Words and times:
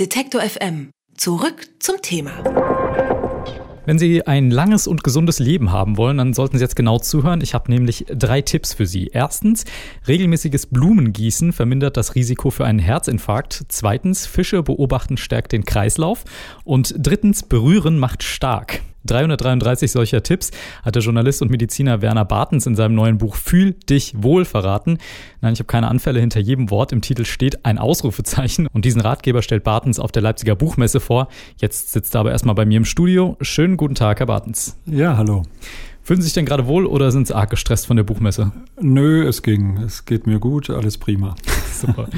Detektor 0.00 0.40
FM. 0.40 0.90
Zurück 1.16 1.68
zum 1.78 2.02
Thema. 2.02 2.32
Wenn 3.86 3.96
Sie 3.96 4.26
ein 4.26 4.50
langes 4.50 4.88
und 4.88 5.04
gesundes 5.04 5.38
Leben 5.38 5.70
haben 5.70 5.96
wollen, 5.96 6.18
dann 6.18 6.34
sollten 6.34 6.58
Sie 6.58 6.64
jetzt 6.64 6.74
genau 6.74 6.98
zuhören. 6.98 7.40
Ich 7.40 7.54
habe 7.54 7.70
nämlich 7.70 8.04
drei 8.08 8.42
Tipps 8.42 8.74
für 8.74 8.86
Sie. 8.86 9.10
Erstens, 9.12 9.64
regelmäßiges 10.08 10.66
Blumengießen 10.66 11.52
vermindert 11.52 11.96
das 11.96 12.16
Risiko 12.16 12.50
für 12.50 12.64
einen 12.64 12.80
Herzinfarkt. 12.80 13.66
Zweitens, 13.68 14.26
Fische 14.26 14.64
beobachten 14.64 15.16
stärkt 15.16 15.52
den 15.52 15.64
Kreislauf. 15.64 16.24
Und 16.64 16.92
drittens, 16.98 17.44
berühren 17.44 18.00
macht 18.00 18.24
stark. 18.24 18.80
333 19.06 19.90
solcher 19.90 20.22
Tipps 20.22 20.50
hat 20.82 20.94
der 20.94 21.02
Journalist 21.02 21.42
und 21.42 21.50
Mediziner 21.50 22.02
Werner 22.02 22.24
Bartens 22.24 22.66
in 22.66 22.74
seinem 22.74 22.94
neuen 22.94 23.18
Buch 23.18 23.36
Fühl 23.36 23.72
dich 23.72 24.14
wohl 24.16 24.44
verraten. 24.44 24.98
Nein, 25.40 25.52
ich 25.52 25.58
habe 25.60 25.66
keine 25.66 25.88
Anfälle. 25.88 26.20
Hinter 26.20 26.40
jedem 26.40 26.70
Wort 26.70 26.92
im 26.92 27.00
Titel 27.00 27.24
steht 27.24 27.64
ein 27.64 27.78
Ausrufezeichen. 27.78 28.66
Und 28.72 28.84
diesen 28.84 29.00
Ratgeber 29.00 29.42
stellt 29.42 29.64
Bartens 29.64 29.98
auf 29.98 30.12
der 30.12 30.22
Leipziger 30.22 30.56
Buchmesse 30.56 31.00
vor. 31.00 31.28
Jetzt 31.56 31.92
sitzt 31.92 32.14
er 32.14 32.20
aber 32.20 32.32
erstmal 32.32 32.54
bei 32.54 32.64
mir 32.64 32.78
im 32.78 32.84
Studio. 32.84 33.36
Schönen 33.40 33.76
guten 33.76 33.94
Tag, 33.94 34.20
Herr 34.20 34.26
Bartens. 34.26 34.78
Ja, 34.86 35.16
hallo. 35.16 35.42
Fühlen 36.06 36.20
Sie 36.20 36.26
sich 36.26 36.34
denn 36.34 36.44
gerade 36.44 36.66
wohl 36.66 36.84
oder 36.84 37.10
sind 37.10 37.26
Sie 37.26 37.34
arg 37.34 37.48
gestresst 37.48 37.86
von 37.86 37.96
der 37.96 38.04
Buchmesse? 38.04 38.52
Nö, 38.78 39.26
es 39.26 39.40
ging. 39.40 39.78
Es 39.78 40.04
geht 40.04 40.26
mir 40.26 40.38
gut, 40.38 40.68
alles 40.68 40.98
prima. 40.98 41.34
Super. 41.72 42.08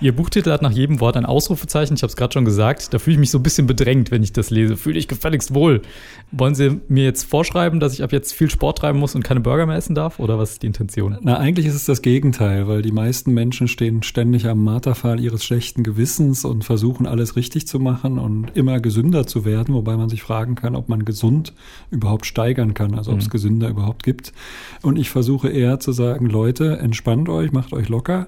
Ihr 0.00 0.14
Buchtitel 0.14 0.52
hat 0.52 0.62
nach 0.62 0.70
jedem 0.70 1.00
Wort 1.00 1.16
ein 1.16 1.26
Ausrufezeichen. 1.26 1.96
Ich 1.96 2.02
habe 2.02 2.10
es 2.10 2.16
gerade 2.16 2.32
schon 2.32 2.44
gesagt. 2.44 2.94
Da 2.94 3.00
fühle 3.00 3.14
ich 3.14 3.20
mich 3.20 3.32
so 3.32 3.38
ein 3.38 3.42
bisschen 3.42 3.66
bedrängt, 3.66 4.12
wenn 4.12 4.22
ich 4.22 4.32
das 4.32 4.50
lese. 4.50 4.76
Fühle 4.76 5.00
ich 5.00 5.08
gefälligst 5.08 5.52
wohl. 5.52 5.82
Wollen 6.30 6.54
Sie 6.54 6.80
mir 6.86 7.02
jetzt 7.02 7.24
vorschreiben, 7.24 7.80
dass 7.80 7.92
ich 7.92 8.04
ab 8.04 8.12
jetzt 8.12 8.32
viel 8.32 8.48
Sport 8.48 8.78
treiben 8.78 9.00
muss 9.00 9.16
und 9.16 9.24
keine 9.24 9.40
Burger 9.40 9.66
mehr 9.66 9.76
essen 9.76 9.96
darf? 9.96 10.20
Oder 10.20 10.38
was 10.38 10.52
ist 10.52 10.62
die 10.62 10.68
Intention? 10.68 11.18
Na, 11.22 11.36
eigentlich 11.36 11.66
ist 11.66 11.74
es 11.74 11.86
das 11.86 12.02
Gegenteil, 12.02 12.68
weil 12.68 12.82
die 12.82 12.92
meisten 12.92 13.34
Menschen 13.34 13.66
stehen 13.66 14.04
ständig 14.04 14.46
am 14.46 14.62
Marterpfahl 14.62 15.18
ihres 15.18 15.44
schlechten 15.44 15.82
Gewissens 15.82 16.44
und 16.44 16.64
versuchen 16.64 17.06
alles 17.06 17.34
richtig 17.34 17.66
zu 17.66 17.80
machen 17.80 18.18
und 18.18 18.56
immer 18.56 18.78
gesünder 18.78 19.26
zu 19.26 19.44
werden, 19.44 19.74
wobei 19.74 19.96
man 19.96 20.08
sich 20.08 20.22
fragen 20.22 20.54
kann, 20.54 20.76
ob 20.76 20.88
man 20.88 21.04
gesund 21.04 21.52
überhaupt 21.90 22.26
steigern 22.26 22.74
kann, 22.74 22.94
also 22.94 23.23
es 23.24 23.30
gesünder 23.30 23.68
überhaupt 23.68 24.02
gibt. 24.02 24.32
Und 24.82 24.98
ich 24.98 25.10
versuche 25.10 25.48
eher 25.48 25.80
zu 25.80 25.92
sagen, 25.92 26.26
Leute, 26.26 26.78
entspannt 26.78 27.28
euch, 27.28 27.52
macht 27.52 27.72
euch 27.72 27.88
locker. 27.88 28.26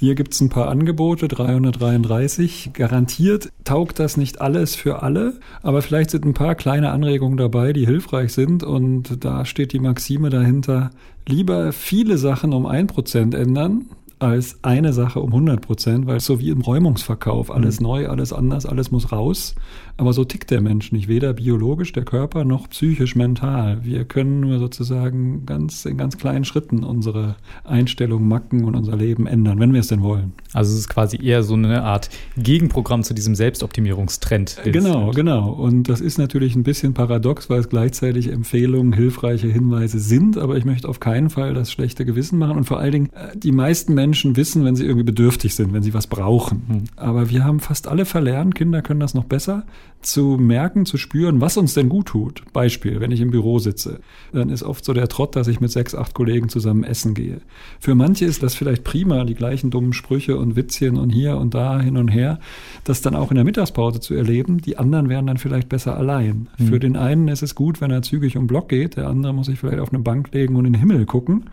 Hier 0.00 0.14
gibt's 0.14 0.40
ein 0.40 0.48
paar 0.48 0.68
Angebote, 0.68 1.28
333. 1.28 2.70
Garantiert 2.72 3.52
taugt 3.64 3.98
das 3.98 4.16
nicht 4.16 4.40
alles 4.40 4.74
für 4.74 5.02
alle, 5.02 5.38
aber 5.62 5.82
vielleicht 5.82 6.10
sind 6.10 6.24
ein 6.24 6.32
paar 6.32 6.54
kleine 6.54 6.90
Anregungen 6.90 7.36
dabei, 7.36 7.74
die 7.74 7.84
hilfreich 7.84 8.32
sind. 8.32 8.62
Und 8.62 9.22
da 9.22 9.44
steht 9.44 9.74
die 9.74 9.78
Maxime 9.78 10.30
dahinter, 10.30 10.90
lieber 11.28 11.72
viele 11.72 12.16
Sachen 12.16 12.54
um 12.54 12.64
ein 12.64 12.86
Prozent 12.86 13.34
ändern, 13.34 13.90
als 14.20 14.58
eine 14.62 14.92
Sache 14.92 15.20
um 15.20 15.30
100 15.30 15.62
Prozent, 15.62 16.06
weil 16.06 16.18
es 16.18 16.26
so 16.26 16.40
wie 16.40 16.50
im 16.50 16.60
Räumungsverkauf, 16.60 17.50
alles 17.50 17.80
mhm. 17.80 17.86
neu, 17.86 18.08
alles 18.08 18.32
anders, 18.32 18.66
alles 18.66 18.90
muss 18.90 19.10
raus. 19.12 19.54
Aber 19.96 20.12
so 20.12 20.24
tickt 20.24 20.50
der 20.50 20.60
Mensch 20.60 20.92
nicht, 20.92 21.08
weder 21.08 21.32
biologisch, 21.32 21.92
der 21.92 22.04
Körper, 22.04 22.44
noch 22.44 22.68
psychisch, 22.70 23.16
mental. 23.16 23.84
Wir 23.84 24.04
können 24.04 24.40
nur 24.40 24.58
sozusagen 24.58 25.44
ganz 25.46 25.84
in 25.84 25.96
ganz 25.96 26.16
kleinen 26.16 26.44
Schritten 26.44 26.84
unsere 26.84 27.36
Einstellung, 27.64 28.28
Macken 28.28 28.64
und 28.64 28.76
unser 28.76 28.96
Leben 28.96 29.26
ändern, 29.26 29.58
wenn 29.58 29.72
wir 29.72 29.80
es 29.80 29.88
denn 29.88 30.02
wollen. 30.02 30.32
Also 30.52 30.72
es 30.72 30.80
ist 30.80 30.88
quasi 30.88 31.22
eher 31.22 31.42
so 31.42 31.54
eine 31.54 31.82
Art 31.82 32.10
Gegenprogramm 32.36 33.02
zu 33.02 33.14
diesem 33.14 33.34
Selbstoptimierungstrend. 33.34 34.58
Genau, 34.64 35.10
genau. 35.10 35.50
Und 35.50 35.88
das 35.88 36.00
ist 36.00 36.18
natürlich 36.18 36.56
ein 36.56 36.62
bisschen 36.62 36.94
paradox, 36.94 37.50
weil 37.50 37.60
es 37.60 37.68
gleichzeitig 37.68 38.28
Empfehlungen, 38.28 38.92
hilfreiche 38.92 39.48
Hinweise 39.48 39.98
sind, 39.98 40.38
aber 40.38 40.56
ich 40.56 40.64
möchte 40.64 40.88
auf 40.88 41.00
keinen 41.00 41.30
Fall 41.30 41.54
das 41.54 41.72
schlechte 41.72 42.04
Gewissen 42.04 42.38
machen. 42.38 42.56
Und 42.56 42.64
vor 42.64 42.78
allen 42.78 42.92
Dingen, 42.92 43.10
äh, 43.14 43.36
die 43.36 43.52
meisten 43.52 43.94
Menschen 43.94 44.09
Menschen 44.10 44.34
wissen, 44.34 44.64
wenn 44.64 44.74
sie 44.74 44.84
irgendwie 44.84 45.04
bedürftig 45.04 45.54
sind, 45.54 45.72
wenn 45.72 45.84
sie 45.84 45.94
was 45.94 46.08
brauchen. 46.08 46.62
Mhm. 46.66 46.84
Aber 46.96 47.30
wir 47.30 47.44
haben 47.44 47.60
fast 47.60 47.86
alle 47.86 48.04
verlernt, 48.04 48.56
Kinder 48.56 48.82
können 48.82 48.98
das 48.98 49.14
noch 49.14 49.24
besser, 49.24 49.64
zu 50.02 50.36
merken, 50.40 50.86
zu 50.86 50.96
spüren, 50.96 51.40
was 51.40 51.56
uns 51.56 51.74
denn 51.74 51.88
gut 51.88 52.06
tut. 52.06 52.42
Beispiel, 52.52 53.00
wenn 53.00 53.12
ich 53.12 53.20
im 53.20 53.30
Büro 53.30 53.58
sitze, 53.58 54.00
dann 54.32 54.48
ist 54.48 54.62
oft 54.62 54.84
so 54.84 54.94
der 54.94 55.08
Trott, 55.08 55.36
dass 55.36 55.46
ich 55.46 55.60
mit 55.60 55.70
sechs, 55.70 55.94
acht 55.94 56.14
Kollegen 56.14 56.48
zusammen 56.48 56.84
essen 56.84 57.14
gehe. 57.14 57.40
Für 57.78 57.94
manche 57.94 58.24
ist 58.24 58.42
das 58.42 58.54
vielleicht 58.54 58.82
prima, 58.82 59.24
die 59.24 59.34
gleichen 59.34 59.70
dummen 59.70 59.92
Sprüche 59.92 60.38
und 60.38 60.56
Witzchen 60.56 60.96
und 60.96 61.10
hier 61.10 61.36
und 61.36 61.54
da 61.54 61.80
hin 61.80 61.96
und 61.96 62.08
her, 62.08 62.40
das 62.84 63.02
dann 63.02 63.14
auch 63.14 63.30
in 63.30 63.36
der 63.36 63.44
Mittagspause 63.44 64.00
zu 64.00 64.14
erleben. 64.14 64.58
Die 64.58 64.78
anderen 64.78 65.08
wären 65.08 65.26
dann 65.26 65.38
vielleicht 65.38 65.68
besser 65.68 65.96
allein. 65.96 66.48
Mhm. 66.58 66.66
Für 66.66 66.80
den 66.80 66.96
einen 66.96 67.28
ist 67.28 67.42
es 67.42 67.54
gut, 67.54 67.80
wenn 67.80 67.90
er 67.90 68.02
zügig 68.02 68.36
um 68.36 68.46
Block 68.46 68.70
geht, 68.70 68.96
der 68.96 69.06
andere 69.06 69.34
muss 69.34 69.46
sich 69.46 69.60
vielleicht 69.60 69.80
auf 69.80 69.92
eine 69.92 70.02
Bank 70.02 70.32
legen 70.32 70.56
und 70.56 70.64
in 70.64 70.72
den 70.72 70.80
Himmel 70.80 71.04
gucken. 71.04 71.44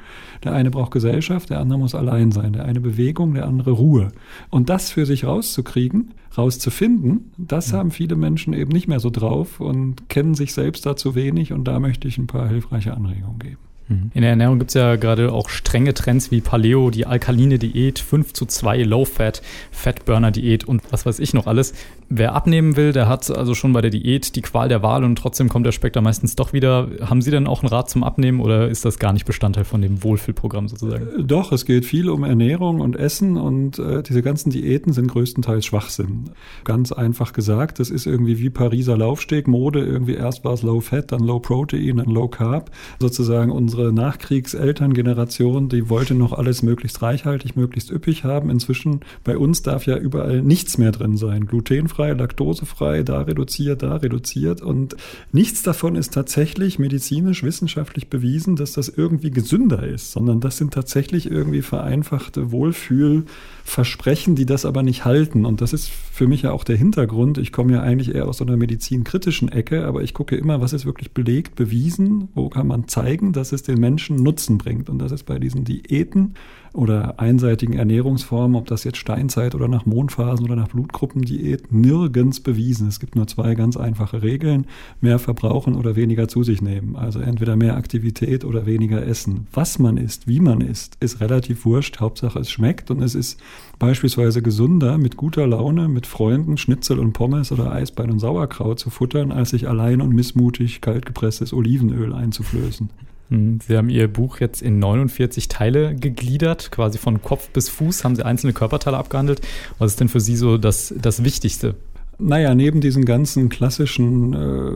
Der 0.44 0.54
eine 0.54 0.72
braucht 0.72 0.92
Gesellschaft, 0.92 1.50
der 1.50 1.60
andere 1.60 1.80
muss 1.80 1.96
allein 1.96 2.32
sein 2.32 2.47
sein. 2.48 2.54
Der 2.54 2.66
eine 2.66 2.82
Bewegung, 2.82 3.34
der 3.34 3.46
andere 3.46 3.72
Ruhe. 3.72 4.12
Und 4.50 4.70
das 4.70 4.90
für 4.90 5.06
sich 5.06 5.26
rauszukriegen, 5.26 6.14
rauszufinden, 6.38 7.32
das 7.38 7.74
haben 7.74 7.92
viele 7.92 8.16
Menschen 8.16 8.54
eben 8.54 8.72
nicht 8.72 8.88
mehr 8.88 9.00
so 9.00 9.10
drauf 9.10 9.60
und 9.60 10.10
kennen 10.10 10.36
sich 10.36 10.54
selbst 10.54 10.86
dazu 10.86 11.16
wenig. 11.16 11.54
Und 11.54 11.66
da 11.66 11.80
möchte 11.80 12.08
ich 12.08 12.18
ein 12.18 12.28
paar 12.28 12.48
hilfreiche 12.48 12.94
Anregungen 12.94 13.40
geben. 13.40 13.67
Mhm. 13.88 14.12
In 14.14 14.22
der 14.22 14.32
Ernährung 14.32 14.60
gibt 14.60 14.72
es 14.72 14.76
ja 14.76 14.96
gerade 14.96 15.32
auch 15.32 15.50
strenge 15.50 15.94
Trends 15.94 16.32
wie 16.32 16.42
Paleo, 16.42 16.90
die 16.90 17.06
alkaline 17.06 17.60
Diät, 17.60 18.00
5 18.00 18.34
zu 18.34 18.46
2 18.46 18.84
Low-Fat, 18.84 19.42
Fatburner-Diät 19.72 20.66
und 20.66 20.82
was 20.92 21.06
weiß 21.06 21.20
ich 21.20 21.34
noch 21.34 21.48
alles. 21.48 21.74
Wer 22.10 22.34
abnehmen 22.34 22.78
will, 22.78 22.94
der 22.94 23.10
hat 23.10 23.30
also 23.30 23.54
schon 23.54 23.74
bei 23.74 23.82
der 23.82 23.92
Diät 23.92 24.36
die 24.38 24.42
Qual 24.42 24.70
der 24.70 24.82
Wahl 24.82 25.04
und 25.04 25.18
trotzdem 25.18 25.50
kommt 25.50 25.66
der 25.66 25.74
Speck 25.74 25.92
da 25.92 26.00
meistens 26.00 26.36
doch 26.36 26.54
wieder. 26.54 26.90
Haben 27.02 27.22
Sie 27.22 27.32
denn 27.32 27.48
auch 27.48 27.64
einen 27.64 27.70
Rat 27.70 27.90
zum 27.90 28.04
Abnehmen 28.04 28.40
oder 28.40 28.70
ist 28.70 28.86
das 28.86 28.98
gar 28.98 29.12
nicht 29.12 29.26
Bestandteil 29.26 29.66
von 29.66 29.82
dem 29.82 30.04
Wohlfühlprogramm 30.04 30.70
sozusagen? 30.70 31.08
Äh, 31.20 31.24
doch, 31.24 31.52
es 31.52 31.66
geht 31.66 31.86
viel 31.86 32.10
um 32.10 32.24
Ernährung 32.24 32.80
und 32.80 32.96
Essen 32.96 33.36
und 33.36 33.80
äh, 33.80 34.04
diese 34.04 34.22
ganzen 34.22 34.52
Diäten 34.52 34.94
sind 34.94 35.08
größtenteils 35.08 35.66
Schwachsinn. 35.66 36.30
Ganz 36.64 36.94
einfach 36.94 37.34
gesagt, 37.34 37.80
das 37.80 37.90
ist 37.90 38.06
irgendwie 38.06 38.40
wie 38.40 38.50
Pariser 38.50 38.98
Laufsteg, 38.98 39.50
Mode, 39.50 39.84
irgendwie 39.84 40.14
erst 40.14 40.46
war 40.46 40.54
es 40.54 40.64
Low 40.64 40.80
Fat, 40.80 41.12
dann 41.12 41.22
Low 41.22 41.40
Protein, 41.40 41.98
dann 41.98 42.10
Low 42.10 42.30
Carb. 42.30 42.72
Sozusagen 43.00 43.52
unsere 43.52 43.77
Nachkriegselterngeneration, 43.78 45.70
die 45.70 45.90
wollte 45.90 46.14
noch 46.16 46.34
alles 46.34 46.64
möglichst 46.64 47.02
reichhaltig, 47.02 47.56
möglichst 47.56 47.92
üppig 47.92 48.24
haben. 48.24 48.50
Inzwischen 48.50 49.02
bei 49.24 49.38
uns 49.38 49.62
darf 49.62 49.86
ja 49.86 49.98
überall 49.98 50.42
nichts 50.42 50.78
mehr 50.78 50.92
drin 50.92 51.18
sein. 51.18 51.46
Glutenfrei, 51.46 52.14
laktosefrei, 52.14 53.04
da 53.04 53.22
reduziert, 53.22 53.84
da 53.84 53.96
reduziert. 53.96 54.62
Und 54.62 54.96
nichts 55.32 55.64
davon 55.64 55.96
ist 55.96 56.14
tatsächlich 56.14 56.80
medizinisch, 56.80 57.44
wissenschaftlich 57.44 58.10
bewiesen, 58.10 58.56
dass 58.56 58.74
das 58.74 58.90
irgendwie 58.90 59.32
gesünder 59.32 59.84
ist, 59.88 60.12
sondern 60.12 60.40
das 60.40 60.58
sind 60.58 60.74
tatsächlich 60.74 61.30
irgendwie 61.30 61.62
vereinfachte 61.62 62.52
Wohlfühlversprechen, 62.52 64.36
die 64.36 64.46
das 64.46 64.66
aber 64.66 64.84
nicht 64.84 65.06
halten. 65.06 65.46
Und 65.46 65.62
das 65.62 65.74
ist 65.74 65.90
für 65.90 66.28
mich 66.28 66.44
ja 66.44 66.52
auch 66.52 66.64
der 66.64 66.78
Hintergrund. 66.78 67.38
Ich 67.38 67.52
komme 67.52 67.74
ja 67.74 67.82
eigentlich 67.82 68.16
eher 68.16 68.28
aus 68.28 68.38
so 68.38 68.46
einer 68.46 68.58
medizinkritischen 68.58 69.50
Ecke, 69.50 69.86
aber 69.86 70.02
ich 70.02 70.14
gucke 70.14 70.36
immer, 70.36 70.62
was 70.62 70.74
ist 70.74 70.86
wirklich 70.86 71.12
belegt, 71.12 71.56
bewiesen, 71.56 72.30
wo 72.34 72.50
kann 72.50 72.68
man 72.68 72.88
zeigen, 72.88 73.34
dass 73.34 73.52
es 73.52 73.64
den 73.68 73.80
Menschen 73.80 74.18
Nutzen 74.18 74.58
bringt. 74.58 74.90
Und 74.90 75.00
das 75.00 75.12
ist 75.12 75.24
bei 75.24 75.40
diesen 75.40 75.64
Diäten 75.64 76.36
oder 76.78 77.20
einseitigen 77.20 77.74
Ernährungsformen, 77.74 78.56
ob 78.56 78.68
das 78.68 78.84
jetzt 78.84 78.98
Steinzeit 78.98 79.56
oder 79.56 79.68
nach 79.68 79.86
Mondphasen 79.86 80.46
oder 80.46 80.56
nach 80.56 80.68
Blutgruppendiät, 80.68 81.72
nirgends 81.72 82.40
bewiesen. 82.40 82.88
Es 82.88 83.00
gibt 83.00 83.16
nur 83.16 83.26
zwei 83.26 83.56
ganz 83.56 83.78
einfache 83.78 84.22
Regeln. 84.22 84.68
Mehr 85.02 85.18
verbrauchen 85.18 85.76
oder 85.76 85.96
weniger 85.96 86.28
zu 86.28 86.44
sich 86.44 86.62
nehmen. 86.62 86.96
Also 86.96 87.20
entweder 87.20 87.56
mehr 87.56 87.78
Aktivität 87.78 88.46
oder 88.46 88.66
weniger 88.66 89.06
essen. 89.06 89.48
Was 89.52 89.80
man 89.80 89.98
isst, 89.98 90.28
wie 90.28 90.40
man 90.40 90.62
isst, 90.62 90.98
ist 91.00 91.20
relativ 91.20 91.66
wurscht. 91.66 92.00
Hauptsache 92.00 92.40
es 92.40 92.52
schmeckt 92.52 92.92
und 92.92 93.02
es 93.02 93.16
ist 93.16 93.40
beispielsweise 93.80 94.44
gesünder, 94.44 94.98
mit 95.00 95.18
guter 95.18 95.48
Laune, 95.48 95.88
mit 95.88 96.06
Freunden 96.06 96.58
Schnitzel 96.58 97.00
und 97.00 97.14
Pommes 97.14 97.52
oder 97.52 97.72
Eisbein 97.72 98.12
und 98.12 98.20
Sauerkraut 98.20 98.80
zu 98.80 98.92
futtern, 98.92 99.32
als 99.32 99.50
sich 99.50 99.68
allein 99.68 100.00
und 100.00 100.14
missmutig 100.14 100.82
kaltgepresstes 100.82 101.54
Olivenöl 101.54 102.14
einzuflößen. 102.14 102.90
Hm, 103.30 103.60
Sie 103.66 103.78
haben 103.78 103.90
Ihr 103.90 104.08
Buch 104.08 104.40
jetzt 104.40 104.62
in 104.62 104.80
49 104.80 105.48
Teile 105.48 105.96
gegliedert, 105.96 106.72
quasi 106.72 106.98
von 106.98 107.22
Kopf 107.22 107.50
bis 107.50 107.70
Fuß 107.70 108.04
haben 108.04 108.16
Sie 108.16 108.26
einzelne 108.26 108.54
Körperteile 108.54 108.98
abgehandelt. 108.98 109.42
Was 109.80 109.92
ist 109.92 110.00
denn 110.00 110.10
für 110.10 110.20
Sie 110.22 110.36
so 110.36 110.58
das, 110.58 110.94
das 111.00 111.24
Wichtigste? 111.24 111.76
Naja, 112.20 112.56
neben 112.56 112.82
diesen 112.82 113.06
ganzen 113.06 113.48
klassischen 113.50 114.34
äh, 114.34 114.72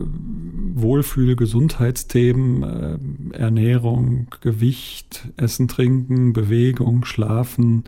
Wohlfühl-Gesundheitsthemen, 0.80 2.62
äh, 2.62 3.36
Ernährung, 3.36 4.28
Gewicht, 4.40 5.26
Essen, 5.36 5.66
Trinken, 5.66 6.32
Bewegung, 6.32 7.04
Schlafen, 7.04 7.82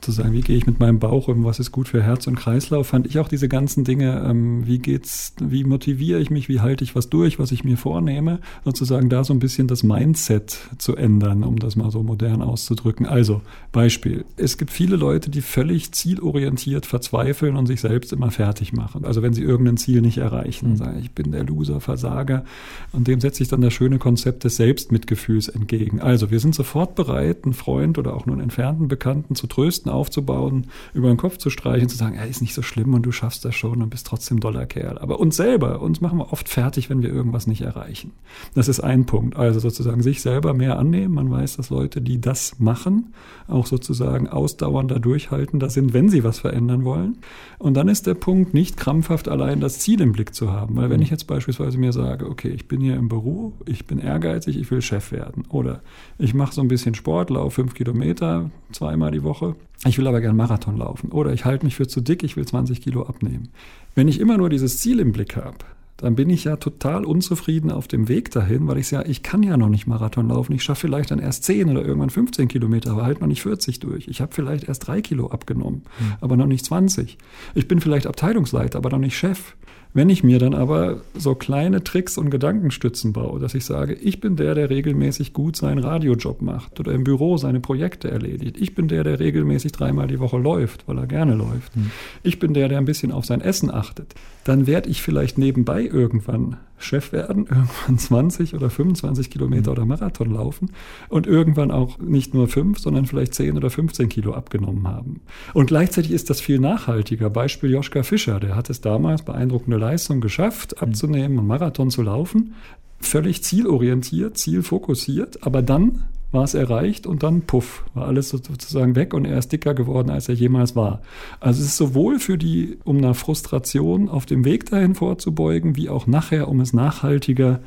zu 0.00 0.12
sagen, 0.12 0.32
wie 0.32 0.40
gehe 0.40 0.56
ich 0.56 0.66
mit 0.66 0.80
meinem 0.80 0.98
Bauch 0.98 1.28
um, 1.28 1.44
was 1.44 1.58
ist 1.58 1.72
gut 1.72 1.88
für 1.88 2.02
Herz 2.02 2.26
und 2.26 2.36
Kreislauf, 2.36 2.88
fand 2.88 3.06
ich 3.06 3.18
auch 3.18 3.28
diese 3.28 3.48
ganzen 3.48 3.84
Dinge, 3.84 4.24
ähm, 4.28 4.66
wie 4.66 4.78
geht's, 4.78 5.34
wie 5.40 5.64
motiviere 5.64 6.20
ich 6.20 6.30
mich, 6.30 6.48
wie 6.48 6.60
halte 6.60 6.84
ich 6.84 6.94
was 6.94 7.08
durch, 7.10 7.38
was 7.38 7.52
ich 7.52 7.64
mir 7.64 7.76
vornehme, 7.76 8.40
sozusagen 8.64 9.08
da 9.08 9.24
so 9.24 9.32
ein 9.32 9.38
bisschen 9.38 9.68
das 9.68 9.82
Mindset 9.82 10.58
zu 10.78 10.96
ändern, 10.96 11.44
um 11.44 11.58
das 11.58 11.76
mal 11.76 11.90
so 11.90 12.02
modern 12.02 12.42
auszudrücken. 12.42 13.06
Also, 13.06 13.42
Beispiel. 13.72 14.24
Es 14.36 14.58
gibt 14.58 14.70
viele 14.70 14.96
Leute, 14.96 15.30
die 15.30 15.42
völlig 15.42 15.92
zielorientiert 15.92 16.86
verzweifeln 16.86 17.56
und 17.56 17.66
sich 17.66 17.80
selbst 17.80 18.12
immer 18.12 18.30
fertig 18.30 18.72
machen. 18.72 19.04
Also 19.04 19.22
wenn 19.22 19.32
sie 19.32 19.42
irgendein 19.42 19.76
Ziel 19.76 20.00
nicht 20.00 20.18
erreichen, 20.18 20.70
mhm. 20.70 20.76
sagen, 20.76 20.98
ich 21.00 21.12
bin 21.12 21.32
der 21.32 21.44
Loser, 21.44 21.80
Versager. 21.80 22.44
Und 22.92 23.06
dem 23.08 23.20
setze 23.20 23.42
ich 23.42 23.48
dann 23.48 23.60
das 23.60 23.72
schöne 23.72 23.98
Konzept 23.98 24.44
des 24.44 24.56
Selbstmitgefühls 24.56 25.48
entgegen. 25.48 26.00
Also 26.00 26.30
wir 26.30 26.40
sind 26.40 26.54
sofort 26.54 26.94
bereit, 26.94 27.44
einen 27.44 27.54
Freund 27.54 27.98
oder 27.98 28.14
auch 28.14 28.26
nur 28.26 28.34
einen 28.34 28.44
entfernten 28.44 28.88
Bekannten 28.88 29.34
zu 29.34 29.46
trösten, 29.46 29.89
Gedanken 29.90 30.00
aufzubauen, 30.00 30.66
über 30.94 31.08
den 31.08 31.16
Kopf 31.16 31.36
zu 31.36 31.50
streichen, 31.50 31.88
zu 31.88 31.96
sagen, 31.96 32.16
er 32.16 32.26
ist 32.26 32.40
nicht 32.40 32.54
so 32.54 32.62
schlimm 32.62 32.94
und 32.94 33.02
du 33.02 33.12
schaffst 33.12 33.44
das 33.44 33.54
schon 33.54 33.82
und 33.82 33.90
bist 33.90 34.06
trotzdem 34.06 34.40
doller 34.40 34.66
Kerl. 34.66 34.98
Aber 34.98 35.20
uns 35.20 35.36
selber, 35.36 35.82
uns 35.82 36.00
machen 36.00 36.18
wir 36.18 36.32
oft 36.32 36.48
fertig, 36.48 36.88
wenn 36.90 37.02
wir 37.02 37.10
irgendwas 37.10 37.46
nicht 37.46 37.62
erreichen. 37.62 38.12
Das 38.54 38.68
ist 38.68 38.80
ein 38.80 39.06
Punkt. 39.06 39.36
Also 39.36 39.60
sozusagen 39.60 40.02
sich 40.02 40.22
selber 40.22 40.54
mehr 40.54 40.78
annehmen. 40.78 41.14
Man 41.14 41.30
weiß, 41.30 41.56
dass 41.56 41.70
Leute, 41.70 42.00
die 42.00 42.20
das 42.20 42.58
machen, 42.58 43.12
auch 43.48 43.66
sozusagen 43.66 44.28
ausdauernder 44.28 45.00
durchhaltender 45.00 45.70
sind, 45.70 45.92
wenn 45.92 46.08
sie 46.08 46.24
was 46.24 46.38
verändern 46.38 46.84
wollen. 46.84 47.18
Und 47.58 47.74
dann 47.74 47.88
ist 47.88 48.06
der 48.06 48.14
Punkt, 48.14 48.54
nicht 48.54 48.76
krampfhaft 48.76 49.28
allein 49.28 49.60
das 49.60 49.80
Ziel 49.80 50.00
im 50.00 50.12
Blick 50.12 50.34
zu 50.34 50.52
haben. 50.52 50.76
Weil 50.76 50.90
wenn 50.90 51.02
ich 51.02 51.10
jetzt 51.10 51.26
beispielsweise 51.26 51.78
mir 51.78 51.92
sage, 51.92 52.28
okay, 52.28 52.48
ich 52.48 52.68
bin 52.68 52.80
hier 52.80 52.96
im 52.96 53.08
Büro, 53.08 53.52
ich 53.66 53.86
bin 53.86 53.98
ehrgeizig, 53.98 54.56
ich 54.56 54.70
will 54.70 54.82
Chef 54.82 55.12
werden. 55.12 55.44
Oder 55.48 55.80
ich 56.18 56.34
mache 56.34 56.54
so 56.54 56.60
ein 56.60 56.68
bisschen 56.68 56.94
Sport, 56.94 57.30
laufe 57.30 57.50
fünf 57.50 57.74
Kilometer 57.74 58.50
zweimal 58.72 59.10
die 59.10 59.22
Woche. 59.22 59.56
Ich 59.86 59.96
will 59.96 60.06
aber 60.06 60.20
gern 60.20 60.36
Marathon 60.36 60.76
laufen. 60.76 61.10
Oder 61.10 61.32
ich 61.32 61.44
halte 61.44 61.64
mich 61.64 61.76
für 61.76 61.88
zu 61.88 62.00
dick, 62.00 62.22
ich 62.22 62.36
will 62.36 62.46
20 62.46 62.82
Kilo 62.82 63.04
abnehmen. 63.04 63.48
Wenn 63.94 64.08
ich 64.08 64.20
immer 64.20 64.36
nur 64.36 64.50
dieses 64.50 64.78
Ziel 64.78 65.00
im 65.00 65.12
Blick 65.12 65.36
habe, 65.36 65.58
dann 66.00 66.14
bin 66.14 66.30
ich 66.30 66.44
ja 66.44 66.56
total 66.56 67.04
unzufrieden 67.04 67.70
auf 67.70 67.86
dem 67.86 68.08
Weg 68.08 68.30
dahin, 68.30 68.66
weil 68.66 68.78
ich 68.78 68.88
sage, 68.88 69.10
ich 69.10 69.22
kann 69.22 69.42
ja 69.42 69.56
noch 69.56 69.68
nicht 69.68 69.86
Marathon 69.86 70.28
laufen. 70.28 70.52
Ich 70.54 70.62
schaffe 70.62 70.82
vielleicht 70.82 71.10
dann 71.10 71.18
erst 71.18 71.44
10 71.44 71.68
oder 71.68 71.84
irgendwann 71.84 72.10
15 72.10 72.48
Kilometer, 72.48 72.92
aber 72.92 73.04
halt 73.04 73.20
noch 73.20 73.28
nicht 73.28 73.42
40 73.42 73.80
durch. 73.80 74.08
Ich 74.08 74.20
habe 74.20 74.32
vielleicht 74.32 74.68
erst 74.68 74.86
drei 74.86 75.02
Kilo 75.02 75.28
abgenommen, 75.28 75.82
mhm. 75.98 76.14
aber 76.20 76.36
noch 76.36 76.46
nicht 76.46 76.64
20. 76.64 77.18
Ich 77.54 77.68
bin 77.68 77.80
vielleicht 77.80 78.06
Abteilungsleiter, 78.06 78.78
aber 78.78 78.90
noch 78.90 78.98
nicht 78.98 79.16
Chef. 79.16 79.54
Wenn 79.92 80.08
ich 80.08 80.22
mir 80.22 80.38
dann 80.38 80.54
aber 80.54 81.00
so 81.14 81.34
kleine 81.34 81.82
Tricks 81.82 82.16
und 82.16 82.30
Gedankenstützen 82.30 83.12
baue, 83.12 83.40
dass 83.40 83.54
ich 83.54 83.64
sage, 83.64 83.94
ich 83.94 84.20
bin 84.20 84.36
der, 84.36 84.54
der 84.54 84.70
regelmäßig 84.70 85.32
gut 85.32 85.56
seinen 85.56 85.78
Radiojob 85.78 86.42
macht 86.42 86.78
oder 86.78 86.92
im 86.92 87.02
Büro 87.02 87.38
seine 87.38 87.58
Projekte 87.58 88.08
erledigt. 88.08 88.56
Ich 88.60 88.76
bin 88.76 88.86
der, 88.86 89.02
der 89.02 89.18
regelmäßig 89.18 89.72
dreimal 89.72 90.06
die 90.06 90.20
Woche 90.20 90.38
läuft, 90.38 90.86
weil 90.86 90.96
er 90.98 91.08
gerne 91.08 91.34
läuft. 91.34 91.74
Mhm. 91.74 91.90
Ich 92.22 92.38
bin 92.38 92.54
der, 92.54 92.68
der 92.68 92.78
ein 92.78 92.84
bisschen 92.84 93.10
auf 93.10 93.26
sein 93.26 93.40
Essen 93.40 93.68
achtet. 93.68 94.14
Dann 94.44 94.68
werde 94.68 94.88
ich 94.88 95.02
vielleicht 95.02 95.38
nebenbei 95.38 95.82
irgendwann 95.90 96.56
Chef 96.78 97.12
werden, 97.12 97.46
irgendwann 97.46 97.98
20 98.30 98.54
oder 98.54 98.70
25 98.70 99.30
Kilometer 99.30 99.70
mhm. 99.70 99.76
oder 99.76 99.84
Marathon 99.84 100.30
laufen 100.30 100.72
und 101.08 101.26
irgendwann 101.26 101.70
auch 101.70 101.98
nicht 101.98 102.34
nur 102.34 102.48
5, 102.48 102.78
sondern 102.78 103.06
vielleicht 103.06 103.34
10 103.34 103.56
oder 103.56 103.70
15 103.70 104.08
Kilo 104.08 104.34
abgenommen 104.34 104.88
haben. 104.88 105.20
Und 105.52 105.66
gleichzeitig 105.66 106.10
ist 106.10 106.30
das 106.30 106.40
viel 106.40 106.58
nachhaltiger. 106.58 107.30
Beispiel 107.30 107.70
Joschka 107.70 108.02
Fischer, 108.02 108.40
der 108.40 108.56
hat 108.56 108.70
es 108.70 108.80
damals 108.80 109.22
beeindruckende 109.24 109.76
Leistung 109.76 110.20
geschafft, 110.20 110.74
mhm. 110.76 110.88
abzunehmen 110.88 111.38
und 111.38 111.46
Marathon 111.46 111.90
zu 111.90 112.02
laufen. 112.02 112.54
Völlig 113.00 113.42
zielorientiert, 113.42 114.36
zielfokussiert, 114.36 115.46
aber 115.46 115.62
dann 115.62 116.04
war 116.32 116.44
es 116.44 116.54
erreicht 116.54 117.06
und 117.06 117.22
dann 117.22 117.42
puff, 117.42 117.84
war 117.94 118.06
alles 118.06 118.28
sozusagen 118.28 118.94
weg 118.94 119.14
und 119.14 119.24
er 119.24 119.38
ist 119.38 119.50
dicker 119.52 119.74
geworden, 119.74 120.10
als 120.10 120.28
er 120.28 120.34
jemals 120.34 120.76
war. 120.76 121.02
Also 121.40 121.60
es 121.60 121.68
ist 121.68 121.76
sowohl 121.76 122.20
für 122.20 122.38
die, 122.38 122.78
um 122.84 122.98
einer 122.98 123.14
Frustration 123.14 124.08
auf 124.08 124.26
dem 124.26 124.44
Weg 124.44 124.66
dahin 124.70 124.94
vorzubeugen, 124.94 125.76
wie 125.76 125.88
auch 125.88 126.06
nachher, 126.06 126.48
um 126.48 126.60
es 126.60 126.72
nachhaltiger 126.72 127.60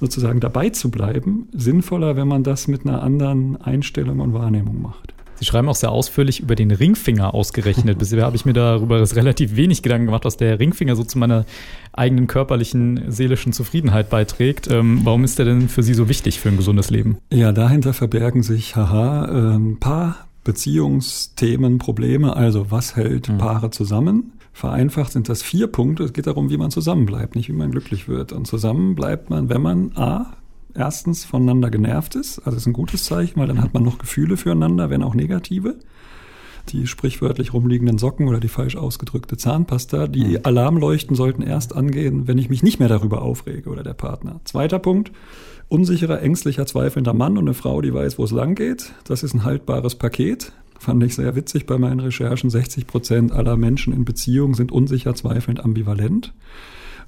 sozusagen 0.00 0.40
dabei 0.40 0.70
zu 0.70 0.90
bleiben, 0.90 1.48
sinnvoller, 1.52 2.16
wenn 2.16 2.28
man 2.28 2.42
das 2.42 2.68
mit 2.68 2.86
einer 2.86 3.02
anderen 3.02 3.56
Einstellung 3.56 4.20
und 4.20 4.34
Wahrnehmung 4.34 4.82
macht. 4.82 5.13
Sie 5.36 5.44
schreiben 5.44 5.68
auch 5.68 5.74
sehr 5.74 5.90
ausführlich 5.92 6.40
über 6.40 6.54
den 6.54 6.70
Ringfinger 6.70 7.34
ausgerechnet. 7.34 7.98
Bisher 7.98 8.24
habe 8.24 8.36
ich 8.36 8.44
mir 8.44 8.52
darüber 8.52 9.00
relativ 9.14 9.56
wenig 9.56 9.82
Gedanken 9.82 10.06
gemacht, 10.06 10.24
was 10.24 10.36
der 10.36 10.58
Ringfinger 10.58 10.96
so 10.96 11.04
zu 11.04 11.18
meiner 11.18 11.44
eigenen 11.92 12.26
körperlichen, 12.26 13.10
seelischen 13.10 13.52
Zufriedenheit 13.52 14.10
beiträgt. 14.10 14.70
Ähm, 14.70 15.00
warum 15.04 15.24
ist 15.24 15.38
der 15.38 15.46
denn 15.46 15.68
für 15.68 15.82
Sie 15.82 15.94
so 15.94 16.08
wichtig 16.08 16.40
für 16.40 16.48
ein 16.48 16.56
gesundes 16.56 16.90
Leben? 16.90 17.18
Ja, 17.32 17.52
dahinter 17.52 17.92
verbergen 17.92 18.42
sich, 18.42 18.76
haha, 18.76 19.24
ein 19.24 19.54
ähm, 19.54 19.80
paar 19.80 20.26
Beziehungsthemen, 20.44 21.78
Probleme. 21.78 22.36
Also, 22.36 22.70
was 22.70 22.96
hält 22.96 23.28
mhm. 23.28 23.38
Paare 23.38 23.70
zusammen? 23.70 24.32
Vereinfacht 24.52 25.12
sind 25.12 25.28
das 25.28 25.42
vier 25.42 25.66
Punkte. 25.66 26.04
Es 26.04 26.12
geht 26.12 26.28
darum, 26.28 26.48
wie 26.48 26.56
man 26.56 26.70
zusammenbleibt, 26.70 27.34
nicht 27.34 27.48
wie 27.48 27.54
man 27.54 27.72
glücklich 27.72 28.08
wird. 28.08 28.32
Und 28.32 28.46
zusammen 28.46 28.94
bleibt 28.94 29.30
man, 29.30 29.48
wenn 29.48 29.62
man 29.62 29.92
A, 29.96 30.36
erstens 30.74 31.24
voneinander 31.24 31.70
genervt 31.70 32.14
ist. 32.14 32.38
Also 32.40 32.52
das 32.52 32.62
ist 32.62 32.66
ein 32.66 32.72
gutes 32.72 33.04
Zeichen, 33.04 33.40
weil 33.40 33.46
dann 33.46 33.62
hat 33.62 33.74
man 33.74 33.82
noch 33.82 33.98
Gefühle 33.98 34.36
füreinander, 34.36 34.90
wenn 34.90 35.02
auch 35.02 35.14
negative. 35.14 35.76
Die 36.70 36.86
sprichwörtlich 36.86 37.52
rumliegenden 37.52 37.98
Socken 37.98 38.26
oder 38.26 38.40
die 38.40 38.48
falsch 38.48 38.76
ausgedrückte 38.76 39.36
Zahnpasta, 39.36 40.06
die 40.06 40.38
mhm. 40.38 40.38
Alarmleuchten 40.44 41.14
sollten 41.14 41.42
erst 41.42 41.76
angehen, 41.76 42.26
wenn 42.26 42.38
ich 42.38 42.48
mich 42.48 42.62
nicht 42.62 42.78
mehr 42.78 42.88
darüber 42.88 43.22
aufrege 43.22 43.68
oder 43.68 43.82
der 43.82 43.92
Partner. 43.92 44.40
Zweiter 44.44 44.78
Punkt, 44.78 45.12
unsicherer, 45.68 46.22
ängstlicher, 46.22 46.66
zweifelnder 46.66 47.12
Mann 47.12 47.36
und 47.36 47.44
eine 47.44 47.54
Frau, 47.54 47.82
die 47.82 47.92
weiß, 47.92 48.18
wo 48.18 48.24
es 48.24 48.30
lang 48.30 48.54
geht. 48.54 48.92
Das 49.04 49.22
ist 49.22 49.34
ein 49.34 49.44
haltbares 49.44 49.94
Paket. 49.96 50.52
Fand 50.78 51.02
ich 51.04 51.14
sehr 51.14 51.36
witzig 51.36 51.66
bei 51.66 51.78
meinen 51.78 52.00
Recherchen. 52.00 52.48
60 52.48 52.86
Prozent 52.86 53.32
aller 53.32 53.56
Menschen 53.56 53.92
in 53.92 54.04
Beziehungen 54.04 54.54
sind 54.54 54.72
unsicher, 54.72 55.14
zweifelnd, 55.14 55.62
ambivalent. 55.62 56.32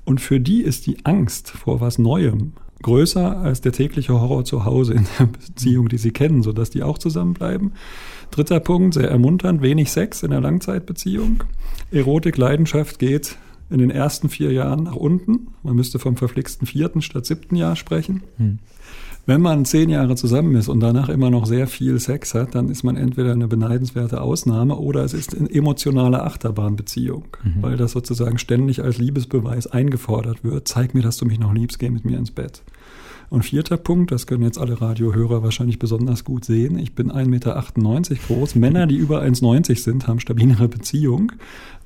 Und 0.05 0.21
für 0.21 0.39
die 0.39 0.63
ist 0.63 0.87
die 0.87 1.05
Angst 1.05 1.51
vor 1.51 1.81
was 1.81 1.99
Neuem 1.99 2.53
größer 2.83 3.39
als 3.39 3.61
der 3.61 3.73
tägliche 3.73 4.21
Horror 4.21 4.45
zu 4.45 4.65
Hause 4.65 4.95
in 4.95 5.07
der 5.19 5.27
Beziehung, 5.27 5.89
die 5.89 5.99
sie 5.99 6.11
kennen, 6.11 6.43
sodass 6.43 6.71
die 6.71 6.83
auch 6.83 6.99
zusammenbleiben. 6.99 7.73
Dritter 8.31 8.61
Punkt, 8.61 8.95
sehr 8.95 9.11
ermunternd, 9.11 9.63
wenig 9.63 9.91
Sex 9.91 10.23
in 10.23 10.31
der 10.31 10.41
Langzeitbeziehung. 10.41 11.45
Erotik, 11.91 12.37
Leidenschaft 12.37 12.99
geht 12.99 13.37
in 13.71 13.79
den 13.79 13.91
ersten 13.91 14.29
vier 14.29 14.53
Jahren 14.53 14.85
nach 14.85 14.97
unten. 14.97 15.49
Man 15.63 15.77
müsste 15.77 15.99
vom 15.99 16.17
verflixten 16.17 16.67
vierten 16.67 17.03
statt 17.03 17.27
siebten 17.27 17.57
Jahr 17.57 17.77
sprechen. 17.77 18.23
Hm. 18.37 18.59
Wenn 19.29 19.41
man 19.41 19.65
zehn 19.65 19.91
Jahre 19.91 20.15
zusammen 20.15 20.55
ist 20.55 20.69
und 20.69 20.79
danach 20.79 21.09
immer 21.09 21.31
noch 21.31 21.47
sehr 21.47 21.67
viel 21.67 21.99
Sex 21.99 22.33
hat, 22.33 22.55
dann 22.55 22.69
ist 22.69 22.85
man 22.85 22.97
entweder 22.97 23.33
eine 23.33 23.49
beneidenswerte 23.49 24.21
Ausnahme 24.21 24.77
oder 24.77 25.03
es 25.03 25.15
ist 25.15 25.37
eine 25.37 25.51
emotionale 25.51 26.23
Achterbahnbeziehung, 26.23 27.25
mhm. 27.43 27.61
weil 27.61 27.77
das 27.77 27.91
sozusagen 27.91 28.39
ständig 28.39 28.85
als 28.85 28.99
Liebesbeweis 28.99 29.67
eingefordert 29.67 30.45
wird. 30.45 30.69
Zeig 30.69 30.95
mir, 30.95 31.03
dass 31.03 31.17
du 31.17 31.27
mich 31.27 31.41
noch 31.41 31.53
liebst, 31.53 31.81
geh 31.81 31.91
mit 31.91 32.05
mir 32.05 32.19
ins 32.19 32.31
Bett. 32.31 32.63
Und 33.29 33.45
vierter 33.45 33.77
Punkt, 33.77 34.13
das 34.13 34.27
können 34.27 34.45
jetzt 34.45 34.59
alle 34.59 34.81
Radiohörer 34.81 35.43
wahrscheinlich 35.43 35.79
besonders 35.79 36.25
gut 36.25 36.45
sehen. 36.45 36.79
Ich 36.79 36.95
bin 36.95 37.11
1,98 37.11 37.29
Meter 37.29 37.65
groß. 38.27 38.55
Männer, 38.55 38.87
die 38.87 38.97
über 38.97 39.23
1,90 39.23 39.83
sind, 39.83 40.07
haben 40.07 40.21
stabilere 40.21 40.69
Beziehung, 40.69 41.33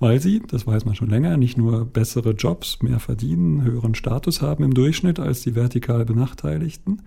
weil 0.01 0.21
sie, 0.21 0.43
das 0.47 0.67
weiß 0.67 0.85
man 0.85 0.95
schon 0.95 1.09
länger, 1.09 1.37
nicht 1.39 1.57
nur 1.57 1.87
bessere 1.87 2.33
Jobs, 2.33 2.83
mehr 2.83 3.01
verdienen, 3.01 3.63
höheren 3.63 3.95
Status 3.95 4.43
haben 4.43 4.65
im 4.65 4.75
Durchschnitt 4.75 5.19
als 5.19 5.41
die 5.41 5.55
vertikal 5.55 6.05
Benachteiligten, 6.05 7.03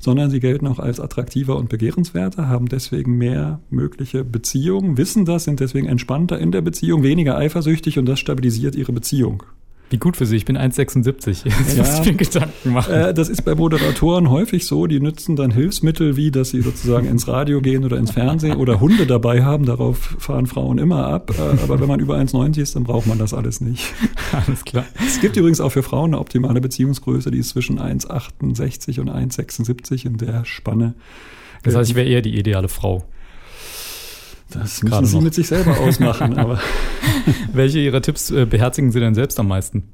sondern 0.00 0.30
sie 0.30 0.40
gelten 0.40 0.66
auch 0.66 0.80
als 0.80 0.98
attraktiver 0.98 1.56
und 1.56 1.68
begehrenswerter, 1.68 2.48
haben 2.48 2.66
deswegen 2.66 3.16
mehr 3.18 3.60
mögliche 3.70 4.24
Beziehungen, 4.24 4.96
wissen 4.96 5.24
das, 5.24 5.44
sind 5.44 5.60
deswegen 5.60 5.86
entspannter 5.86 6.38
in 6.38 6.50
der 6.50 6.62
Beziehung, 6.62 7.02
weniger 7.02 7.36
eifersüchtig 7.36 7.98
und 7.98 8.06
das 8.06 8.18
stabilisiert 8.18 8.74
ihre 8.74 8.92
Beziehung. 8.92 9.44
Wie 9.88 9.98
gut 9.98 10.16
für 10.16 10.26
Sie, 10.26 10.36
ich 10.36 10.44
bin 10.44 10.58
1,76. 10.58 11.44
Jetzt 11.44 11.76
ja, 11.76 11.84
muss 11.84 12.00
ich 12.00 12.06
mir 12.06 12.14
Gedanken 12.14 12.72
machen. 12.72 12.92
Äh, 12.92 13.14
das 13.14 13.28
ist 13.28 13.42
bei 13.44 13.54
Moderatoren 13.54 14.30
häufig 14.30 14.66
so, 14.66 14.86
die 14.88 14.98
nützen 14.98 15.36
dann 15.36 15.52
Hilfsmittel, 15.52 16.16
wie 16.16 16.32
dass 16.32 16.50
sie 16.50 16.60
sozusagen 16.60 17.06
ins 17.06 17.28
Radio 17.28 17.60
gehen 17.60 17.84
oder 17.84 17.96
ins 17.96 18.10
Fernsehen 18.10 18.56
oder 18.56 18.80
Hunde 18.80 19.06
dabei 19.06 19.44
haben. 19.44 19.64
Darauf 19.64 20.16
fahren 20.18 20.46
Frauen 20.46 20.78
immer 20.78 21.06
ab. 21.06 21.32
Äh, 21.38 21.62
aber 21.62 21.80
wenn 21.80 21.88
man 21.88 22.00
über 22.00 22.16
1,90 22.16 22.60
ist, 22.60 22.74
dann 22.74 22.82
braucht 22.82 23.06
man 23.06 23.18
das 23.18 23.32
alles 23.32 23.60
nicht. 23.60 23.94
Alles 24.32 24.64
klar. 24.64 24.84
Es 25.06 25.20
gibt 25.20 25.36
übrigens 25.36 25.60
auch 25.60 25.70
für 25.70 25.82
Frauen 25.82 26.10
eine 26.10 26.18
optimale 26.18 26.60
Beziehungsgröße, 26.60 27.30
die 27.30 27.38
ist 27.38 27.50
zwischen 27.50 27.78
1,68 27.78 29.00
und 29.00 29.10
1,76 29.10 30.04
in 30.04 30.16
der 30.16 30.44
Spanne. 30.44 30.94
Das 31.62 31.74
heißt, 31.76 31.90
ich 31.90 31.96
wäre 31.96 32.08
eher 32.08 32.22
die 32.22 32.36
ideale 32.36 32.68
Frau. 32.68 33.04
Das 34.50 34.82
müssen 34.82 35.06
Sie 35.06 35.16
noch. 35.16 35.22
mit 35.22 35.34
sich 35.34 35.48
selber 35.48 35.78
ausmachen. 35.78 36.38
aber 36.38 36.60
Welche 37.52 37.80
Ihrer 37.80 38.00
Tipps 38.00 38.30
äh, 38.30 38.46
beherzigen 38.46 38.92
Sie 38.92 39.00
denn 39.00 39.14
selbst 39.14 39.38
am 39.40 39.48
meisten? 39.48 39.84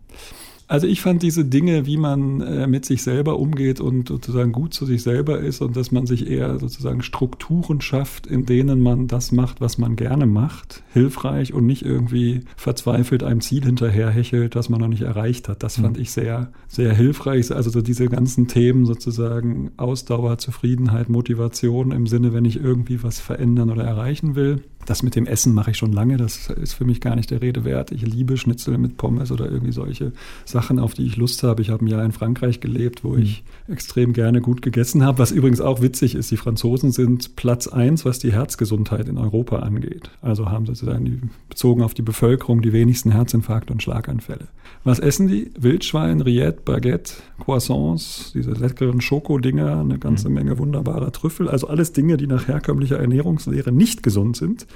Also 0.72 0.86
ich 0.86 1.02
fand 1.02 1.22
diese 1.22 1.44
Dinge, 1.44 1.84
wie 1.84 1.98
man 1.98 2.40
äh, 2.40 2.66
mit 2.66 2.86
sich 2.86 3.02
selber 3.02 3.38
umgeht 3.38 3.78
und 3.78 4.08
sozusagen 4.08 4.52
gut 4.52 4.72
zu 4.72 4.86
sich 4.86 5.02
selber 5.02 5.38
ist 5.38 5.60
und 5.60 5.76
dass 5.76 5.92
man 5.92 6.06
sich 6.06 6.26
eher 6.26 6.58
sozusagen 6.58 7.02
Strukturen 7.02 7.82
schafft, 7.82 8.26
in 8.26 8.46
denen 8.46 8.80
man 8.80 9.06
das 9.06 9.32
macht, 9.32 9.60
was 9.60 9.76
man 9.76 9.96
gerne 9.96 10.24
macht, 10.24 10.82
hilfreich 10.94 11.52
und 11.52 11.66
nicht 11.66 11.84
irgendwie 11.84 12.40
verzweifelt 12.56 13.22
einem 13.22 13.42
Ziel 13.42 13.66
hinterherhechelt, 13.66 14.56
das 14.56 14.70
man 14.70 14.80
noch 14.80 14.88
nicht 14.88 15.02
erreicht 15.02 15.50
hat. 15.50 15.62
Das 15.62 15.76
fand 15.76 15.98
mhm. 15.98 16.02
ich 16.04 16.10
sehr, 16.10 16.50
sehr 16.68 16.94
hilfreich. 16.94 17.52
Also 17.52 17.68
so 17.68 17.82
diese 17.82 18.06
ganzen 18.06 18.48
Themen 18.48 18.86
sozusagen 18.86 19.72
Ausdauer, 19.76 20.38
Zufriedenheit, 20.38 21.10
Motivation 21.10 21.92
im 21.92 22.06
Sinne, 22.06 22.32
wenn 22.32 22.46
ich 22.46 22.58
irgendwie 22.58 23.02
was 23.02 23.20
verändern 23.20 23.68
oder 23.68 23.84
erreichen 23.84 24.36
will. 24.36 24.62
Das 24.84 25.02
mit 25.02 25.14
dem 25.14 25.26
Essen 25.26 25.54
mache 25.54 25.70
ich 25.70 25.76
schon 25.76 25.92
lange, 25.92 26.16
das 26.16 26.50
ist 26.50 26.72
für 26.74 26.84
mich 26.84 27.00
gar 27.00 27.14
nicht 27.14 27.30
der 27.30 27.40
Rede 27.40 27.64
wert. 27.64 27.92
Ich 27.92 28.02
liebe 28.02 28.36
Schnitzel 28.36 28.78
mit 28.78 28.96
Pommes 28.96 29.30
oder 29.30 29.50
irgendwie 29.50 29.72
solche 29.72 30.12
Sachen, 30.44 30.78
auf 30.78 30.94
die 30.94 31.06
ich 31.06 31.16
Lust 31.16 31.42
habe. 31.44 31.62
Ich 31.62 31.70
habe 31.70 31.84
ein 31.84 31.88
Jahr 31.88 32.04
in 32.04 32.12
Frankreich 32.12 32.60
gelebt, 32.60 33.04
wo 33.04 33.10
mhm. 33.10 33.22
ich 33.22 33.44
extrem 33.68 34.12
gerne 34.12 34.40
gut 34.40 34.60
gegessen 34.60 35.04
habe. 35.04 35.18
Was 35.18 35.30
übrigens 35.30 35.60
auch 35.60 35.80
witzig 35.82 36.16
ist, 36.16 36.30
die 36.30 36.36
Franzosen 36.36 36.90
sind 36.90 37.36
Platz 37.36 37.68
eins, 37.68 38.04
was 38.04 38.18
die 38.18 38.32
Herzgesundheit 38.32 39.08
in 39.08 39.18
Europa 39.18 39.60
angeht. 39.60 40.10
Also 40.20 40.50
haben 40.50 40.66
sozusagen 40.66 41.04
die, 41.04 41.20
bezogen 41.48 41.82
auf 41.82 41.94
die 41.94 42.02
Bevölkerung 42.02 42.60
die 42.60 42.72
wenigsten 42.72 43.12
Herzinfarkte 43.12 43.72
und 43.72 43.82
Schlaganfälle. 43.82 44.48
Was 44.84 44.98
essen 44.98 45.28
die? 45.28 45.52
Wildschwein, 45.56 46.20
Rillette, 46.20 46.62
Baguette, 46.64 47.14
Croissants, 47.38 48.32
diese 48.34 48.52
leckeren 48.52 49.00
Schokodinger, 49.00 49.80
eine 49.80 49.98
ganze 49.98 50.28
mhm. 50.28 50.34
Menge 50.34 50.58
wunderbarer 50.58 51.12
Trüffel. 51.12 51.48
Also 51.48 51.68
alles 51.68 51.92
Dinge, 51.92 52.16
die 52.16 52.26
nach 52.26 52.48
herkömmlicher 52.48 52.98
Ernährungslehre 52.98 53.70
nicht 53.70 54.02
gesund 54.02 54.36
sind 54.36 54.66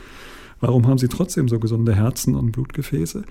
Warum 0.61 0.87
haben 0.87 0.99
sie 0.99 1.09
trotzdem 1.09 1.49
so 1.49 1.59
gesunde 1.59 1.95
Herzen 1.95 2.35
und 2.35 2.53
Blutgefäße? 2.53 3.25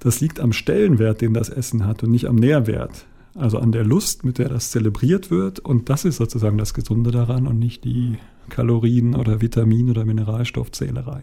Das 0.00 0.20
liegt 0.20 0.40
am 0.40 0.52
Stellenwert, 0.52 1.20
den 1.20 1.34
das 1.34 1.48
Essen 1.48 1.86
hat 1.86 2.02
und 2.02 2.10
nicht 2.10 2.26
am 2.26 2.36
Nährwert. 2.36 3.06
Also 3.34 3.58
an 3.58 3.72
der 3.72 3.84
Lust, 3.84 4.24
mit 4.24 4.38
der 4.38 4.48
das 4.48 4.70
zelebriert 4.70 5.30
wird. 5.30 5.60
Und 5.60 5.88
das 5.88 6.04
ist 6.04 6.16
sozusagen 6.16 6.58
das 6.58 6.74
Gesunde 6.74 7.10
daran 7.10 7.46
und 7.46 7.58
nicht 7.58 7.84
die 7.84 8.16
Kalorien- 8.48 9.14
oder 9.14 9.40
Vitamin- 9.40 9.90
oder 9.90 10.04
Mineralstoffzählerei. 10.04 11.22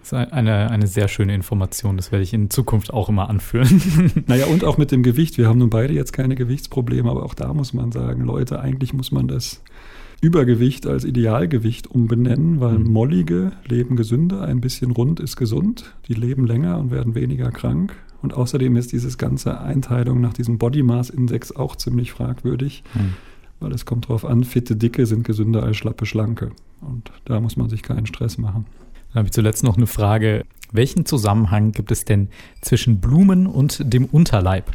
Das 0.00 0.12
ist 0.12 0.32
eine, 0.32 0.70
eine 0.70 0.86
sehr 0.88 1.06
schöne 1.06 1.34
Information. 1.34 1.96
Das 1.96 2.10
werde 2.10 2.24
ich 2.24 2.34
in 2.34 2.50
Zukunft 2.50 2.92
auch 2.92 3.08
immer 3.08 3.28
anführen. 3.28 4.24
naja, 4.26 4.46
und 4.46 4.64
auch 4.64 4.76
mit 4.76 4.90
dem 4.90 5.04
Gewicht. 5.04 5.38
Wir 5.38 5.46
haben 5.46 5.58
nun 5.58 5.70
beide 5.70 5.94
jetzt 5.94 6.12
keine 6.12 6.34
Gewichtsprobleme, 6.34 7.08
aber 7.08 7.22
auch 7.24 7.34
da 7.34 7.54
muss 7.54 7.72
man 7.72 7.92
sagen, 7.92 8.24
Leute, 8.24 8.60
eigentlich 8.60 8.92
muss 8.92 9.12
man 9.12 9.28
das 9.28 9.62
Übergewicht 10.22 10.86
als 10.86 11.04
Idealgewicht 11.04 11.88
umbenennen, 11.88 12.60
weil 12.60 12.78
mhm. 12.78 12.92
Mollige 12.92 13.52
leben 13.68 13.96
gesünder, 13.96 14.42
ein 14.42 14.60
bisschen 14.60 14.92
rund 14.92 15.18
ist 15.18 15.36
gesund, 15.36 15.96
die 16.06 16.14
leben 16.14 16.46
länger 16.46 16.78
und 16.78 16.92
werden 16.92 17.16
weniger 17.16 17.50
krank. 17.50 17.96
Und 18.22 18.32
außerdem 18.32 18.76
ist 18.76 18.92
dieses 18.92 19.18
ganze 19.18 19.60
Einteilung 19.60 20.20
nach 20.20 20.32
diesem 20.32 20.58
Body 20.58 20.84
Mass 20.84 21.10
Index 21.10 21.50
auch 21.50 21.74
ziemlich 21.74 22.12
fragwürdig, 22.12 22.84
mhm. 22.94 23.14
weil 23.58 23.72
es 23.72 23.84
kommt 23.84 24.04
darauf 24.04 24.24
an, 24.24 24.44
fitte 24.44 24.76
Dicke 24.76 25.06
sind 25.06 25.24
gesünder 25.24 25.64
als 25.64 25.76
schlappe 25.76 26.06
Schlanke. 26.06 26.50
Und 26.80 27.10
da 27.24 27.40
muss 27.40 27.56
man 27.56 27.68
sich 27.68 27.82
keinen 27.82 28.06
Stress 28.06 28.38
machen. 28.38 28.66
Dann 29.08 29.20
habe 29.20 29.26
ich 29.26 29.32
zuletzt 29.32 29.64
noch 29.64 29.76
eine 29.76 29.88
Frage. 29.88 30.44
Welchen 30.70 31.04
Zusammenhang 31.04 31.72
gibt 31.72 31.90
es 31.90 32.04
denn 32.04 32.28
zwischen 32.60 33.00
Blumen 33.00 33.48
und 33.48 33.92
dem 33.92 34.04
Unterleib? 34.04 34.70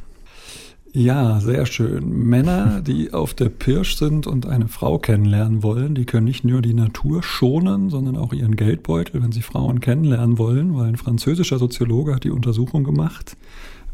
Ja, 0.93 1.39
sehr 1.39 1.65
schön. 1.65 2.27
Männer, 2.27 2.81
die 2.81 3.13
auf 3.13 3.33
der 3.33 3.49
Pirsch 3.49 3.97
sind 3.97 4.25
und 4.25 4.45
eine 4.45 4.67
Frau 4.67 4.97
kennenlernen 4.97 5.61
wollen, 5.61 5.95
die 5.95 6.05
können 6.05 6.25
nicht 6.25 6.43
nur 6.43 6.61
die 6.61 6.73
Natur 6.73 7.21
schonen, 7.21 7.89
sondern 7.89 8.17
auch 8.17 8.33
ihren 8.33 8.55
Geldbeutel, 8.55 9.21
wenn 9.21 9.31
sie 9.31 9.41
Frauen 9.41 9.79
kennenlernen 9.79 10.37
wollen, 10.37 10.75
weil 10.75 10.87
ein 10.87 10.97
französischer 10.97 11.59
Soziologe 11.59 12.15
hat 12.15 12.23
die 12.23 12.31
Untersuchung 12.31 12.83
gemacht. 12.83 13.37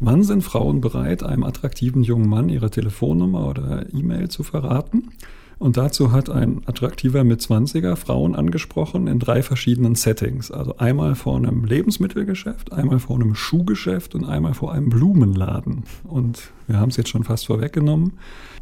Wann 0.00 0.22
sind 0.22 0.42
Frauen 0.42 0.80
bereit, 0.80 1.22
einem 1.22 1.44
attraktiven 1.44 2.02
jungen 2.02 2.28
Mann 2.28 2.48
ihre 2.48 2.70
Telefonnummer 2.70 3.48
oder 3.48 3.86
E-Mail 3.92 4.28
zu 4.28 4.42
verraten? 4.42 5.10
Und 5.58 5.76
dazu 5.76 6.12
hat 6.12 6.30
ein 6.30 6.62
attraktiver 6.66 7.24
Mitzwanziger 7.24 7.96
Frauen 7.96 8.34
angesprochen 8.34 9.06
in 9.06 9.18
drei 9.18 9.42
verschiedenen 9.42 9.94
Settings. 9.94 10.50
Also 10.50 10.76
einmal 10.78 11.14
vor 11.14 11.36
einem 11.36 11.64
Lebensmittelgeschäft, 11.64 12.72
einmal 12.72 12.98
vor 12.98 13.16
einem 13.16 13.34
Schuhgeschäft 13.34 14.14
und 14.14 14.24
einmal 14.24 14.54
vor 14.54 14.72
einem 14.72 14.90
Blumenladen. 14.90 15.84
Und 16.04 16.50
wir 16.66 16.78
haben 16.78 16.90
es 16.90 16.96
jetzt 16.96 17.10
schon 17.10 17.24
fast 17.24 17.46
vorweggenommen. 17.46 18.12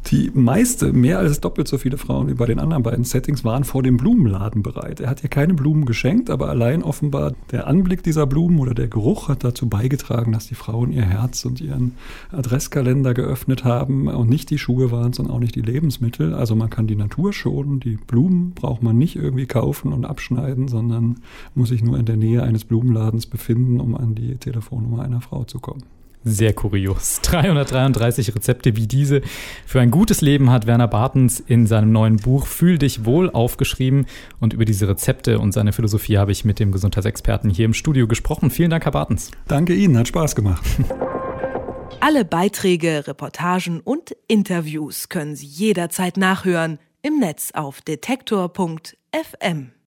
Die 0.07 0.31
meiste, 0.33 0.91
mehr 0.91 1.19
als 1.19 1.39
doppelt 1.39 1.67
so 1.67 1.77
viele 1.77 1.97
Frauen 1.97 2.27
wie 2.27 2.33
bei 2.33 2.45
den 2.45 2.59
anderen 2.59 2.83
beiden 2.83 3.05
Settings, 3.05 3.45
waren 3.45 3.63
vor 3.63 3.83
dem 3.83 3.95
Blumenladen 3.95 4.61
bereit. 4.61 4.99
Er 4.99 5.09
hat 5.09 5.23
ihr 5.23 5.29
keine 5.29 5.53
Blumen 5.53 5.85
geschenkt, 5.85 6.29
aber 6.29 6.49
allein 6.49 6.83
offenbar 6.83 7.33
der 7.51 7.67
Anblick 7.67 8.03
dieser 8.03 8.27
Blumen 8.27 8.59
oder 8.59 8.73
der 8.73 8.89
Geruch 8.89 9.29
hat 9.29 9.45
dazu 9.45 9.69
beigetragen, 9.69 10.33
dass 10.33 10.47
die 10.47 10.55
Frauen 10.55 10.91
ihr 10.91 11.03
Herz 11.05 11.45
und 11.45 11.61
ihren 11.61 11.93
Adresskalender 12.31 13.13
geöffnet 13.13 13.63
haben 13.63 14.09
und 14.09 14.29
nicht 14.29 14.49
die 14.49 14.57
Schuhe 14.57 14.91
waren, 14.91 15.13
sondern 15.13 15.35
auch 15.35 15.39
nicht 15.39 15.55
die 15.55 15.61
Lebensmittel. 15.61 16.33
Also 16.33 16.53
man 16.55 16.69
kann 16.69 16.87
die 16.87 16.97
Natur 16.97 17.31
schonen, 17.31 17.79
die 17.79 17.95
Blumen 17.95 18.51
braucht 18.51 18.83
man 18.83 18.97
nicht 18.97 19.15
irgendwie 19.15 19.45
kaufen 19.45 19.93
und 19.93 20.03
abschneiden, 20.03 20.67
sondern 20.67 21.21
muss 21.55 21.69
sich 21.69 21.81
nur 21.81 21.97
in 21.97 22.05
der 22.05 22.17
Nähe 22.17 22.43
eines 22.43 22.65
Blumenladens 22.65 23.25
befinden, 23.25 23.79
um 23.79 23.95
an 23.95 24.15
die 24.15 24.35
Telefonnummer 24.35 25.01
einer 25.03 25.21
Frau 25.21 25.45
zu 25.45 25.59
kommen. 25.59 25.92
Sehr 26.23 26.53
kurios. 26.53 27.19
333 27.23 28.35
Rezepte 28.35 28.75
wie 28.75 28.87
diese 28.87 29.21
für 29.65 29.81
ein 29.81 29.91
gutes 29.91 30.21
Leben 30.21 30.51
hat 30.51 30.67
Werner 30.67 30.87
Bartens 30.87 31.39
in 31.39 31.67
seinem 31.67 31.91
neuen 31.91 32.17
Buch 32.17 32.47
Fühl 32.47 32.77
dich 32.77 33.05
wohl 33.05 33.29
aufgeschrieben. 33.29 34.05
Und 34.39 34.53
über 34.53 34.65
diese 34.65 34.87
Rezepte 34.87 35.39
und 35.39 35.51
seine 35.51 35.73
Philosophie 35.73 36.17
habe 36.17 36.31
ich 36.31 36.45
mit 36.45 36.59
dem 36.59 36.71
Gesundheitsexperten 36.71 37.49
hier 37.49 37.65
im 37.65 37.73
Studio 37.73 38.07
gesprochen. 38.07 38.49
Vielen 38.49 38.69
Dank, 38.69 38.85
Herr 38.85 38.91
Bartens. 38.91 39.31
Danke 39.47 39.73
Ihnen, 39.73 39.97
hat 39.97 40.07
Spaß 40.07 40.35
gemacht. 40.35 40.63
Alle 41.99 42.25
Beiträge, 42.25 43.07
Reportagen 43.07 43.79
und 43.79 44.15
Interviews 44.27 45.09
können 45.09 45.35
Sie 45.35 45.45
jederzeit 45.45 46.17
nachhören 46.17 46.79
im 47.01 47.19
Netz 47.19 47.51
auf 47.53 47.81
detektor.fm. 47.81 49.73